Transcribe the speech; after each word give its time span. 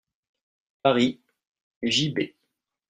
Paris, 0.81 1.21
J.-B. 1.83 2.33